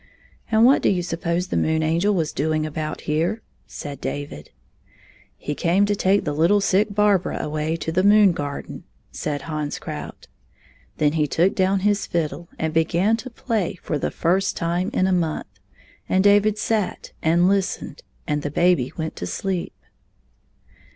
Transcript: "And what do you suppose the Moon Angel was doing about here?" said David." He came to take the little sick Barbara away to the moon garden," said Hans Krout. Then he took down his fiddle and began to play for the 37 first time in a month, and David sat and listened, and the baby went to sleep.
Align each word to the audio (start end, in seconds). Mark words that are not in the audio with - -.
"And 0.51 0.65
what 0.65 0.81
do 0.81 0.89
you 0.89 1.03
suppose 1.03 1.49
the 1.49 1.55
Moon 1.55 1.83
Angel 1.83 2.11
was 2.11 2.33
doing 2.33 2.65
about 2.65 3.01
here?" 3.01 3.43
said 3.67 4.01
David." 4.01 4.49
He 5.37 5.53
came 5.53 5.85
to 5.85 5.95
take 5.95 6.23
the 6.25 6.33
little 6.33 6.59
sick 6.59 6.95
Barbara 6.95 7.37
away 7.39 7.75
to 7.75 7.91
the 7.91 8.01
moon 8.01 8.31
garden," 8.31 8.83
said 9.11 9.43
Hans 9.43 9.77
Krout. 9.77 10.25
Then 10.97 11.11
he 11.13 11.27
took 11.27 11.53
down 11.53 11.81
his 11.81 12.07
fiddle 12.07 12.49
and 12.57 12.73
began 12.73 13.15
to 13.17 13.29
play 13.29 13.75
for 13.75 13.99
the 13.99 14.09
37 14.09 14.19
first 14.19 14.57
time 14.57 14.89
in 14.91 15.05
a 15.05 15.11
month, 15.11 15.45
and 16.09 16.23
David 16.23 16.57
sat 16.57 17.11
and 17.21 17.47
listened, 17.47 18.01
and 18.25 18.41
the 18.41 18.49
baby 18.49 18.91
went 18.97 19.15
to 19.17 19.27
sleep. 19.27 19.75